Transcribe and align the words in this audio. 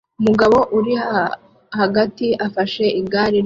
Umugabo 0.19 0.57
uri 0.77 0.93
hagati 1.79 2.27
afashe 2.47 2.85
igare 3.01 3.29
rye 3.31 3.39